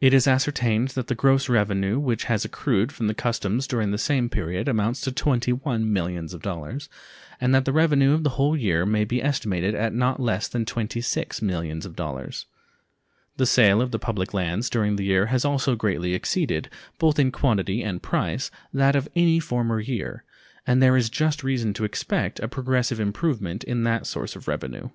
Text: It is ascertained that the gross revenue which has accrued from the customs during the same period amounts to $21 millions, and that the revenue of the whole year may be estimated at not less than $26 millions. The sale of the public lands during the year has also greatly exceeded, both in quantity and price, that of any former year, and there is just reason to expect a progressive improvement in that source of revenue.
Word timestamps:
It 0.00 0.14
is 0.14 0.26
ascertained 0.26 0.88
that 0.96 1.08
the 1.08 1.14
gross 1.14 1.50
revenue 1.50 1.98
which 1.98 2.24
has 2.24 2.46
accrued 2.46 2.90
from 2.90 3.06
the 3.06 3.12
customs 3.14 3.66
during 3.66 3.90
the 3.90 3.98
same 3.98 4.30
period 4.30 4.66
amounts 4.66 5.02
to 5.02 5.12
$21 5.12 5.82
millions, 5.82 6.34
and 7.38 7.54
that 7.54 7.66
the 7.66 7.72
revenue 7.74 8.14
of 8.14 8.22
the 8.24 8.30
whole 8.40 8.56
year 8.56 8.86
may 8.86 9.04
be 9.04 9.22
estimated 9.22 9.74
at 9.74 9.92
not 9.92 10.20
less 10.20 10.48
than 10.48 10.64
$26 10.64 11.42
millions. 11.42 11.86
The 13.36 13.44
sale 13.44 13.82
of 13.82 13.90
the 13.90 13.98
public 13.98 14.32
lands 14.32 14.70
during 14.70 14.96
the 14.96 15.04
year 15.04 15.26
has 15.26 15.44
also 15.44 15.76
greatly 15.76 16.14
exceeded, 16.14 16.70
both 16.98 17.18
in 17.18 17.30
quantity 17.30 17.82
and 17.82 18.02
price, 18.02 18.50
that 18.72 18.96
of 18.96 19.06
any 19.14 19.38
former 19.38 19.80
year, 19.80 20.24
and 20.66 20.82
there 20.82 20.96
is 20.96 21.10
just 21.10 21.44
reason 21.44 21.74
to 21.74 21.84
expect 21.84 22.40
a 22.40 22.48
progressive 22.48 23.00
improvement 23.00 23.64
in 23.64 23.82
that 23.82 24.06
source 24.06 24.34
of 24.34 24.48
revenue. 24.48 24.88